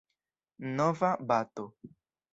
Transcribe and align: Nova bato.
Nova 0.79 1.11
bato. 1.19 1.69